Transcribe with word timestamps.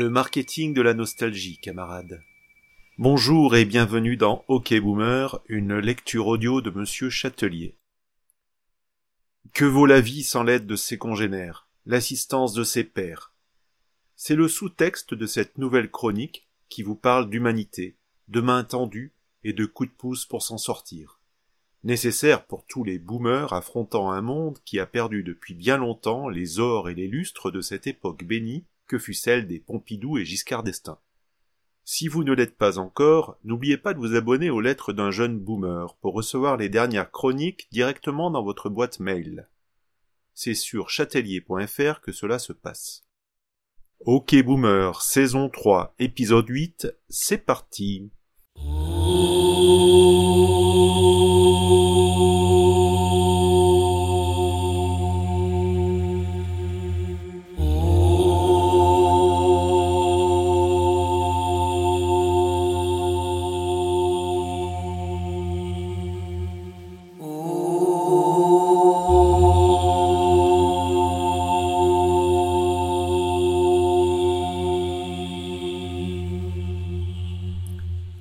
Le 0.00 0.08
marketing 0.08 0.72
de 0.72 0.80
la 0.80 0.94
nostalgie, 0.94 1.58
camarades. 1.58 2.22
Bonjour 2.96 3.54
et 3.54 3.66
bienvenue 3.66 4.16
dans 4.16 4.46
OK 4.48 4.72
Boomer, 4.80 5.38
une 5.46 5.76
lecture 5.76 6.26
audio 6.26 6.62
de 6.62 6.70
Monsieur 6.70 7.10
Châtelier. 7.10 7.76
Que 9.52 9.66
vaut 9.66 9.84
la 9.84 10.00
vie 10.00 10.22
sans 10.22 10.42
l'aide 10.42 10.66
de 10.66 10.74
ses 10.74 10.96
congénères, 10.96 11.68
l'assistance 11.84 12.54
de 12.54 12.64
ses 12.64 12.82
pairs 12.82 13.34
C'est 14.16 14.36
le 14.36 14.48
sous-texte 14.48 15.12
de 15.12 15.26
cette 15.26 15.58
nouvelle 15.58 15.90
chronique 15.90 16.48
qui 16.70 16.82
vous 16.82 16.96
parle 16.96 17.28
d'humanité, 17.28 17.98
de 18.28 18.40
main 18.40 18.64
tendue 18.64 19.12
et 19.44 19.52
de 19.52 19.66
coups 19.66 19.90
de 19.90 19.94
pouce 19.94 20.24
pour 20.24 20.40
s'en 20.40 20.56
sortir. 20.56 21.20
Nécessaire 21.84 22.46
pour 22.46 22.64
tous 22.64 22.84
les 22.84 22.98
boomers 22.98 23.52
affrontant 23.52 24.10
un 24.10 24.22
monde 24.22 24.60
qui 24.64 24.80
a 24.80 24.86
perdu 24.86 25.22
depuis 25.22 25.52
bien 25.52 25.76
longtemps 25.76 26.30
les 26.30 26.58
ors 26.58 26.88
et 26.88 26.94
les 26.94 27.06
lustres 27.06 27.50
de 27.50 27.60
cette 27.60 27.86
époque 27.86 28.24
bénie 28.24 28.64
que 28.90 28.98
fut 28.98 29.14
celle 29.14 29.46
des 29.46 29.60
Pompidou 29.60 30.18
et 30.18 30.24
Giscard 30.24 30.64
d'Estaing. 30.64 30.98
Si 31.84 32.08
vous 32.08 32.24
ne 32.24 32.32
l'êtes 32.32 32.58
pas 32.58 32.78
encore, 32.78 33.38
n'oubliez 33.44 33.76
pas 33.76 33.94
de 33.94 34.00
vous 34.00 34.16
abonner 34.16 34.50
aux 34.50 34.60
lettres 34.60 34.92
d'un 34.92 35.12
jeune 35.12 35.38
boomer 35.38 35.94
pour 36.00 36.12
recevoir 36.12 36.56
les 36.56 36.68
dernières 36.68 37.12
chroniques 37.12 37.68
directement 37.70 38.32
dans 38.32 38.42
votre 38.42 38.68
boîte 38.68 38.98
mail. 38.98 39.48
C'est 40.34 40.54
sur 40.54 40.90
chatelier.fr 40.90 42.00
que 42.00 42.10
cela 42.10 42.40
se 42.40 42.52
passe. 42.52 43.06
Ok 44.00 44.34
Boomer, 44.42 45.00
saison 45.00 45.48
3, 45.48 45.94
épisode 46.00 46.48
8, 46.48 46.88
c'est 47.08 47.38
parti. 47.38 48.10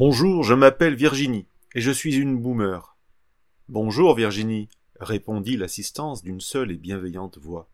Bonjour, 0.00 0.44
je 0.44 0.54
m'appelle 0.54 0.94
Virginie, 0.94 1.46
et 1.74 1.82
je 1.82 1.90
suis 1.90 2.16
une 2.16 2.40
boomer. 2.40 2.96
Bonjour 3.68 4.14
Virginie, 4.14 4.70
répondit 4.98 5.58
l'assistance 5.58 6.22
d'une 6.22 6.40
seule 6.40 6.70
et 6.70 6.78
bienveillante 6.78 7.36
voix. 7.36 7.68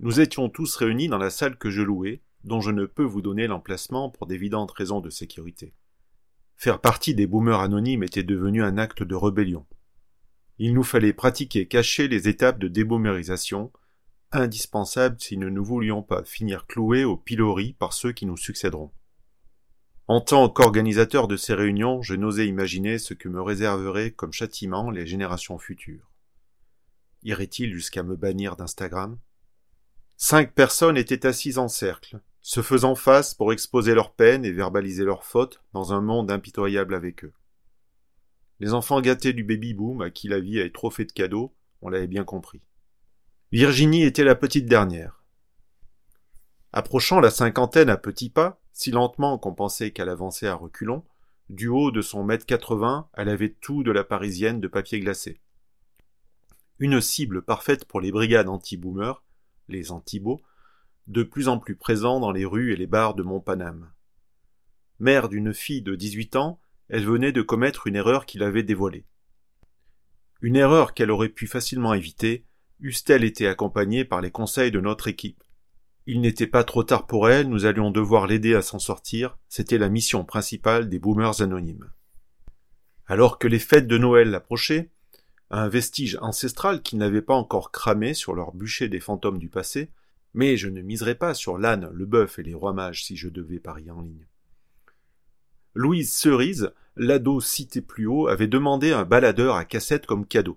Nous 0.00 0.18
étions 0.18 0.48
tous 0.48 0.74
réunis 0.74 1.06
dans 1.06 1.16
la 1.16 1.30
salle 1.30 1.58
que 1.58 1.70
je 1.70 1.80
louais, 1.80 2.22
dont 2.42 2.60
je 2.60 2.72
ne 2.72 2.86
peux 2.86 3.04
vous 3.04 3.22
donner 3.22 3.46
l'emplacement 3.46 4.10
pour 4.10 4.26
d'évidentes 4.26 4.72
raisons 4.72 5.00
de 5.00 5.10
sécurité. 5.10 5.74
Faire 6.56 6.80
partie 6.80 7.14
des 7.14 7.28
boomers 7.28 7.60
anonymes 7.60 8.02
était 8.02 8.24
devenu 8.24 8.64
un 8.64 8.78
acte 8.78 9.04
de 9.04 9.14
rébellion. 9.14 9.64
Il 10.58 10.74
nous 10.74 10.82
fallait 10.82 11.12
pratiquer 11.12 11.68
cacher 11.68 12.08
les 12.08 12.26
étapes 12.26 12.58
de 12.58 12.66
déboomerisation, 12.66 13.70
indispensables 14.32 15.20
si 15.20 15.36
nous 15.36 15.50
ne 15.50 15.60
voulions 15.60 16.02
pas 16.02 16.24
finir 16.24 16.66
cloués 16.66 17.04
au 17.04 17.16
pilori 17.16 17.74
par 17.74 17.92
ceux 17.92 18.10
qui 18.10 18.26
nous 18.26 18.36
succéderont. 18.36 18.90
En 20.08 20.22
tant 20.22 20.48
qu'organisateur 20.48 21.28
de 21.28 21.36
ces 21.36 21.52
réunions, 21.52 22.00
je 22.00 22.14
n'osais 22.14 22.46
imaginer 22.46 22.98
ce 22.98 23.12
que 23.12 23.28
me 23.28 23.42
réserveraient 23.42 24.10
comme 24.10 24.32
châtiment 24.32 24.90
les 24.90 25.06
générations 25.06 25.58
futures. 25.58 26.10
Irait-il 27.24 27.74
jusqu'à 27.74 28.02
me 28.02 28.16
bannir 28.16 28.56
d'Instagram? 28.56 29.18
Cinq 30.16 30.54
personnes 30.54 30.96
étaient 30.96 31.26
assises 31.26 31.58
en 31.58 31.68
cercle, 31.68 32.20
se 32.40 32.62
faisant 32.62 32.94
face 32.94 33.34
pour 33.34 33.52
exposer 33.52 33.94
leurs 33.94 34.14
peines 34.14 34.46
et 34.46 34.50
verbaliser 34.50 35.04
leurs 35.04 35.24
fautes 35.24 35.62
dans 35.74 35.92
un 35.92 36.00
monde 36.00 36.30
impitoyable 36.30 36.94
avec 36.94 37.24
eux. 37.24 37.34
Les 38.60 38.72
enfants 38.72 39.02
gâtés 39.02 39.34
du 39.34 39.44
baby-boom 39.44 40.00
à 40.00 40.08
qui 40.08 40.28
la 40.28 40.40
vie 40.40 40.58
avait 40.58 40.72
trop 40.72 40.90
fait 40.90 41.04
de 41.04 41.12
cadeaux, 41.12 41.54
on 41.82 41.90
l'avait 41.90 42.06
bien 42.06 42.24
compris. 42.24 42.62
Virginie 43.52 44.04
était 44.04 44.24
la 44.24 44.34
petite 44.34 44.66
dernière. 44.66 45.22
Approchant 46.72 47.20
la 47.20 47.30
cinquantaine 47.30 47.90
à 47.90 47.98
petits 47.98 48.30
pas, 48.30 48.58
si 48.78 48.92
lentement 48.92 49.38
qu'on 49.38 49.54
pensait 49.54 49.90
qu'elle 49.90 50.08
avançait 50.08 50.46
à 50.46 50.54
reculons, 50.54 51.04
du 51.48 51.66
haut 51.66 51.90
de 51.90 52.00
son 52.00 52.22
mètre 52.22 52.46
quatre-vingts, 52.46 53.08
elle 53.14 53.28
avait 53.28 53.52
tout 53.60 53.82
de 53.82 53.90
la 53.90 54.04
parisienne 54.04 54.60
de 54.60 54.68
papier 54.68 55.00
glacé. 55.00 55.40
Une 56.78 57.00
cible 57.00 57.42
parfaite 57.42 57.86
pour 57.86 58.00
les 58.00 58.12
brigades 58.12 58.48
anti-boomers, 58.48 59.24
les 59.66 59.90
antibos, 59.90 60.40
de 61.08 61.24
plus 61.24 61.48
en 61.48 61.58
plus 61.58 61.74
présents 61.74 62.20
dans 62.20 62.30
les 62.30 62.44
rues 62.44 62.72
et 62.72 62.76
les 62.76 62.86
bars 62.86 63.14
de 63.14 63.24
Montpanam. 63.24 63.90
Mère 65.00 65.28
d'une 65.28 65.52
fille 65.52 65.82
de 65.82 65.96
dix-huit 65.96 66.36
ans, 66.36 66.60
elle 66.88 67.04
venait 67.04 67.32
de 67.32 67.42
commettre 67.42 67.88
une 67.88 67.96
erreur 67.96 68.26
qui 68.26 68.38
l'avait 68.38 68.62
dévoilée. 68.62 69.06
Une 70.40 70.54
erreur 70.54 70.94
qu'elle 70.94 71.10
aurait 71.10 71.30
pu 71.30 71.48
facilement 71.48 71.94
éviter, 71.94 72.46
eussent-elle 72.78 73.24
été 73.24 73.48
accompagnée 73.48 74.04
par 74.04 74.20
les 74.20 74.30
conseils 74.30 74.70
de 74.70 74.80
notre 74.80 75.08
équipe? 75.08 75.42
Il 76.10 76.22
n'était 76.22 76.46
pas 76.46 76.64
trop 76.64 76.84
tard 76.84 77.06
pour 77.06 77.28
elle, 77.28 77.50
nous 77.50 77.66
allions 77.66 77.90
devoir 77.90 78.26
l'aider 78.26 78.54
à 78.54 78.62
s'en 78.62 78.78
sortir, 78.78 79.36
c'était 79.50 79.76
la 79.76 79.90
mission 79.90 80.24
principale 80.24 80.88
des 80.88 80.98
boomers 80.98 81.42
anonymes. 81.42 81.90
Alors 83.04 83.38
que 83.38 83.46
les 83.46 83.58
fêtes 83.58 83.86
de 83.86 83.98
Noël 83.98 84.34
approchaient, 84.34 84.88
un 85.50 85.68
vestige 85.68 86.16
ancestral 86.22 86.80
qui 86.80 86.96
n'avait 86.96 87.20
pas 87.20 87.34
encore 87.34 87.72
cramé 87.72 88.14
sur 88.14 88.34
leur 88.34 88.54
bûcher 88.54 88.88
des 88.88 89.00
fantômes 89.00 89.38
du 89.38 89.50
passé, 89.50 89.90
mais 90.32 90.56
je 90.56 90.70
ne 90.70 90.80
miserais 90.80 91.14
pas 91.14 91.34
sur 91.34 91.58
l'âne, 91.58 91.90
le 91.92 92.06
bœuf 92.06 92.38
et 92.38 92.42
les 92.42 92.54
rois 92.54 92.72
mages 92.72 93.04
si 93.04 93.14
je 93.14 93.28
devais 93.28 93.60
parier 93.60 93.90
en 93.90 94.00
ligne. 94.00 94.26
Louise 95.74 96.10
Cerise, 96.10 96.72
l'ado 96.96 97.42
cité 97.42 97.82
plus 97.82 98.06
haut, 98.06 98.28
avait 98.28 98.46
demandé 98.46 98.92
un 98.92 99.04
baladeur 99.04 99.56
à 99.56 99.66
cassette 99.66 100.06
comme 100.06 100.24
cadeau. 100.24 100.56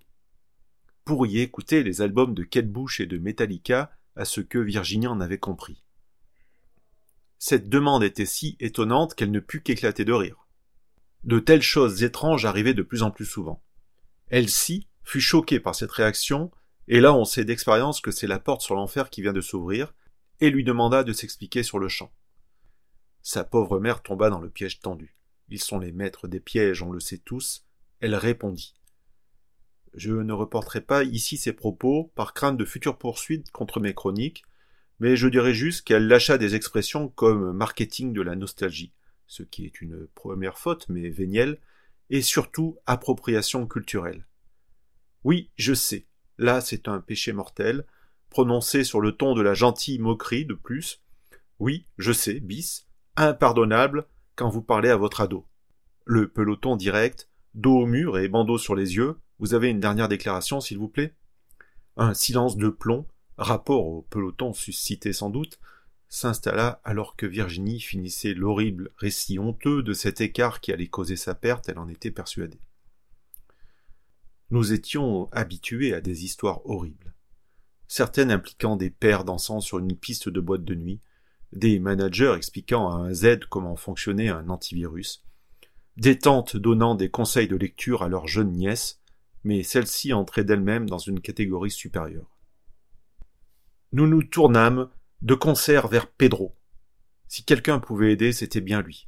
Pour 1.04 1.28
y 1.28 1.40
écouter 1.40 1.84
les 1.84 2.02
albums 2.02 2.34
de 2.34 2.44
Kate 2.44 2.72
Bush 2.72 3.02
et 3.02 3.06
de 3.06 3.18
Metallica, 3.18 3.92
à 4.16 4.26
ce 4.26 4.42
que 4.42 4.60
Virginie 4.60 5.08
en 5.08 5.22
avait 5.22 5.40
compris. 5.40 5.84
Cette 7.38 7.70
demande 7.70 8.04
était 8.04 8.26
si 8.26 8.56
étonnante 8.60 9.16
qu'elle 9.16 9.32
ne 9.32 9.40
put 9.40 9.62
qu'éclater 9.62 10.06
de 10.06 10.14
rire. 10.14 10.48
De 11.24 11.40
telles 11.40 11.62
choses 11.62 12.04
étranges 12.04 12.46
arrivaient 12.46 12.74
de 12.74 12.84
plus 12.84 13.04
en 13.04 13.12
plus 13.12 13.26
souvent. 13.26 13.64
Elsie 14.30 14.88
fut 15.04 15.22
choquée 15.22 15.60
par 15.60 15.76
cette 15.76 15.92
réaction, 15.92 16.52
et 16.88 17.00
là 17.00 17.14
on 17.14 17.26
sait 17.26 17.46
d'expérience 17.46 18.02
que 18.02 18.12
c'est 18.12 18.28
la 18.28 18.40
porte 18.40 18.62
sur 18.62 18.76
l'enfer 18.76 19.10
qui 19.10 19.22
vient 19.22 19.34
de 19.34 19.42
s'ouvrir, 19.42 19.94
et 20.40 20.50
lui 20.50 20.64
demanda 20.64 21.04
de 21.04 21.14
s'expliquer 21.14 21.64
sur 21.64 21.80
le 21.80 21.90
champ. 21.90 22.12
Sa 23.22 23.44
pauvre 23.44 23.80
mère 23.80 24.02
tomba 24.02 24.30
dans 24.30 24.40
le 24.40 24.50
piège 24.50 24.80
tendu. 24.80 25.16
Ils 25.50 25.62
sont 25.62 25.80
les 25.80 25.92
maîtres 25.92 26.28
des 26.28 26.40
pièges, 26.40 26.82
on 26.82 26.92
le 26.92 27.00
sait 27.00 27.20
tous. 27.20 27.66
Elle 28.00 28.16
répondit. 28.16 28.74
Je 29.94 30.14
ne 30.14 30.34
reporterai 30.34 30.82
pas 30.82 31.04
ici 31.04 31.38
ses 31.38 31.54
propos 31.54 32.12
par 32.16 32.34
crainte 32.34 32.58
de 32.58 32.66
futures 32.66 32.98
poursuites 32.98 33.52
contre 33.52 33.80
mes 33.80 33.94
chroniques, 33.94 34.44
mais 35.00 35.16
je 35.16 35.28
dirais 35.28 35.54
juste 35.54 35.86
qu'elle 35.86 36.08
lâcha 36.08 36.38
des 36.38 36.56
expressions 36.56 37.10
comme 37.10 37.52
marketing 37.52 38.14
de 38.14 38.22
la 38.22 38.36
nostalgie, 38.36 38.94
ce 39.28 39.44
qui 39.44 39.66
est 39.66 39.82
une 39.82 40.08
première 40.16 40.58
faute, 40.58 40.88
mais 40.90 41.10
vénielle, 41.10 41.60
et 42.10 42.22
surtout 42.22 42.78
appropriation 42.86 43.68
culturelle. 43.68 44.28
Oui, 45.24 45.50
je 45.56 45.74
sais, 45.74 46.06
là 46.38 46.62
c'est 46.62 46.88
un 46.88 47.00
péché 47.00 47.34
mortel, 47.34 47.86
prononcé 48.30 48.84
sur 48.84 49.02
le 49.02 49.12
ton 49.12 49.34
de 49.34 49.42
la 49.42 49.54
gentille 49.54 50.00
moquerie 50.00 50.46
de 50.46 50.54
plus. 50.54 51.02
Oui, 51.60 51.86
je 51.98 52.12
sais, 52.12 52.40
bis, 52.40 52.88
impardonnable 53.18 54.08
quand 54.36 54.50
vous 54.50 54.62
parlez 54.62 54.90
à 54.90 54.98
votre 54.98 55.22
ado. 55.22 55.46
Le 56.06 56.30
peloton 56.30 56.76
direct, 56.76 57.30
dos 57.54 57.82
au 57.82 57.86
mur 57.86 58.18
et 58.18 58.30
bandeau 58.30 58.58
sur 58.58 58.76
les 58.76 58.96
yeux, 58.96 59.18
vous 59.42 59.56
avez 59.56 59.70
une 59.70 59.80
dernière 59.80 60.08
déclaration, 60.08 60.62
s'il 60.62 60.78
vous 60.78 60.88
plaît? 60.88 61.16
Un 61.98 62.14
silence 62.14 62.58
de 62.58 62.70
plomb, 62.70 63.08
rapport 63.38 63.88
au 63.88 64.04
peloton 64.04 64.54
suscité 64.54 65.14
sans 65.14 65.32
doute, 65.32 65.60
s'installa 66.10 66.80
alors 66.84 67.16
que 67.16 67.26
Virginie 67.26 67.80
finissait 67.80 68.36
l'horrible 68.36 68.92
récit 68.98 69.40
honteux 69.40 69.82
de 69.82 69.94
cet 69.94 70.22
écart 70.22 70.62
qui 70.62 70.72
allait 70.72 70.88
causer 70.88 71.16
sa 71.16 71.34
perte, 71.34 71.70
elle 71.70 71.80
en 71.80 71.88
était 71.88 72.12
persuadée. 72.12 72.62
Nous 74.52 74.74
étions 74.74 75.28
habitués 75.32 75.96
à 75.96 76.02
des 76.02 76.24
histoires 76.24 76.64
horribles. 76.68 77.16
Certaines 77.88 78.32
impliquant 78.32 78.76
des 78.76 78.92
pères 78.92 79.26
dansant 79.26 79.60
sur 79.60 79.80
une 79.80 79.98
piste 79.98 80.30
de 80.30 80.40
boîte 80.40 80.64
de 80.64 80.76
nuit, 80.76 81.02
des 81.52 81.80
managers 81.80 82.36
expliquant 82.38 82.92
à 82.92 82.96
un 82.98 83.14
Z 83.14 83.40
comment 83.50 83.76
fonctionnait 83.76 84.30
un 84.30 84.50
antivirus, 84.50 85.26
des 85.98 86.20
tantes 86.20 86.58
donnant 86.58 86.94
des 86.94 87.10
conseils 87.10 87.48
de 87.48 87.56
lecture 87.56 88.04
à 88.04 88.08
leurs 88.08 88.28
jeunes 88.28 88.52
nièces, 88.52 89.01
mais 89.44 89.64
celle-ci 89.64 90.14
entrait 90.14 90.44
d'elle-même 90.44 90.90
dans 90.90 90.98
une 90.98 91.22
catégorie 91.22 91.72
supérieure. 91.72 92.38
Nous 93.92 94.08
nous 94.08 94.24
tournâmes 94.24 94.90
de 95.22 95.36
concert 95.36 95.88
vers 95.88 96.08
Pedro. 96.08 96.56
Si 97.28 97.44
quelqu'un 97.44 97.80
pouvait 97.80 98.14
aider, 98.14 98.32
c'était 98.32 98.62
bien 98.62 98.82
lui. 98.82 99.08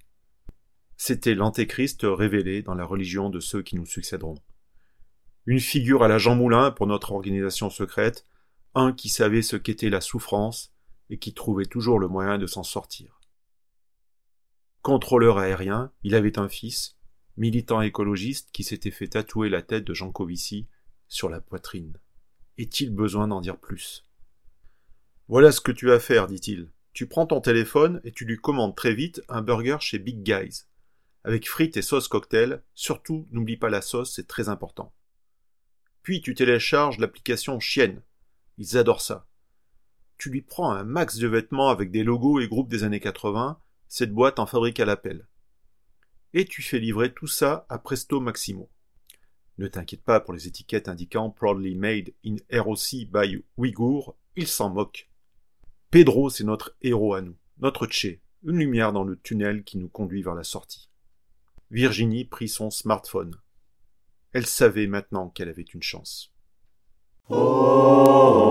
C'était 0.97 1.35
l'antéchrist 1.35 2.01
révélé 2.03 2.61
dans 2.61 2.75
la 2.75 2.85
religion 2.85 3.29
de 3.29 3.39
ceux 3.39 3.61
qui 3.61 3.75
nous 3.75 3.85
succéderont. 3.85 4.37
Une 5.45 5.59
figure 5.59 6.03
à 6.03 6.07
la 6.07 6.17
Jean 6.17 6.35
Moulin 6.35 6.71
pour 6.71 6.87
notre 6.87 7.11
organisation 7.11 7.69
secrète, 7.69 8.25
un 8.75 8.93
qui 8.93 9.09
savait 9.09 9.41
ce 9.41 9.55
qu'était 9.55 9.89
la 9.89 10.01
souffrance 10.01 10.73
et 11.09 11.17
qui 11.17 11.33
trouvait 11.33 11.65
toujours 11.65 11.99
le 11.99 12.07
moyen 12.07 12.37
de 12.37 12.47
s'en 12.47 12.63
sortir. 12.63 13.19
Contrôleur 14.81 15.37
aérien, 15.37 15.91
il 16.03 16.15
avait 16.15 16.39
un 16.39 16.49
fils, 16.49 16.97
militant 17.37 17.81
écologiste 17.81 18.49
qui 18.51 18.63
s'était 18.63 18.91
fait 18.91 19.07
tatouer 19.07 19.49
la 19.49 19.61
tête 19.61 19.85
de 19.85 19.93
Jean 19.93 20.11
Covici 20.11 20.67
sur 21.07 21.29
la 21.29 21.41
poitrine. 21.41 21.97
Est-il 22.57 22.91
besoin 22.91 23.27
d'en 23.27 23.41
dire 23.41 23.57
plus? 23.57 24.05
Voilà 25.27 25.51
ce 25.51 25.61
que 25.61 25.71
tu 25.71 25.91
as 25.91 25.95
à 25.95 25.99
faire, 25.99 26.27
dit-il. 26.27 26.69
Tu 26.93 27.07
prends 27.07 27.25
ton 27.25 27.41
téléphone 27.41 28.01
et 28.03 28.11
tu 28.11 28.25
lui 28.25 28.37
commandes 28.37 28.75
très 28.75 28.93
vite 28.93 29.21
un 29.29 29.41
burger 29.41 29.77
chez 29.79 29.97
Big 29.97 30.21
Guys. 30.21 30.65
Avec 31.23 31.49
frites 31.49 31.77
et 31.77 31.81
sauce 31.81 32.07
cocktail, 32.07 32.61
surtout 32.75 33.27
n'oublie 33.31 33.57
pas 33.57 33.69
la 33.69 33.81
sauce, 33.81 34.13
c'est 34.13 34.27
très 34.27 34.49
important. 34.49 34.93
Puis 36.03 36.21
tu 36.21 36.35
télécharges 36.35 36.99
l'application 36.99 37.59
Chienne. 37.59 38.03
Ils 38.57 38.77
adorent 38.77 39.01
ça. 39.01 39.25
Tu 40.17 40.29
lui 40.29 40.41
prends 40.41 40.71
un 40.71 40.83
max 40.83 41.17
de 41.17 41.27
vêtements 41.27 41.69
avec 41.69 41.89
des 41.89 42.03
logos 42.03 42.39
et 42.39 42.47
groupes 42.47 42.69
des 42.69 42.83
années 42.83 42.99
80, 42.99 43.59
cette 43.87 44.13
boîte 44.13 44.37
en 44.37 44.45
fabrique 44.45 44.79
à 44.79 44.85
l'appel 44.85 45.27
et 46.33 46.45
tu 46.45 46.61
fais 46.61 46.79
livrer 46.79 47.13
tout 47.13 47.27
ça 47.27 47.65
à 47.69 47.77
Presto 47.77 48.19
Maximo. 48.19 48.69
Ne 49.57 49.67
t'inquiète 49.67 50.03
pas 50.03 50.19
pour 50.19 50.33
les 50.33 50.47
étiquettes 50.47 50.87
indiquant 50.87 51.29
Proudly 51.29 51.75
Made 51.75 52.13
in 52.25 52.37
ROC 52.51 53.05
by 53.11 53.43
Ouïghour, 53.57 54.15
ils 54.35 54.47
s'en 54.47 54.69
moquent. 54.69 55.09
Pedro, 55.91 56.29
c'est 56.29 56.43
notre 56.43 56.75
héros 56.81 57.13
à 57.13 57.21
nous, 57.21 57.35
notre 57.59 57.85
Tché, 57.85 58.21
une 58.43 58.57
lumière 58.57 58.93
dans 58.93 59.03
le 59.03 59.19
tunnel 59.19 59.63
qui 59.63 59.77
nous 59.77 59.89
conduit 59.89 60.23
vers 60.23 60.33
la 60.33 60.43
sortie. 60.43 60.89
Virginie 61.69 62.25
prit 62.25 62.49
son 62.49 62.71
smartphone. 62.71 63.35
Elle 64.31 64.47
savait 64.47 64.87
maintenant 64.87 65.29
qu'elle 65.29 65.49
avait 65.49 65.61
une 65.61 65.83
chance. 65.83 66.33
Oh, 67.29 68.43